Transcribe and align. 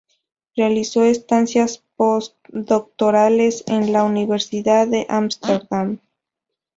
Realizó 0.57 1.03
estancias 1.03 1.83
postdoctorales 1.95 3.63
en 3.67 3.93
la 3.93 4.03
Universidad 4.03 4.87
de 4.87 5.05
Ámsterdam. 5.09 5.99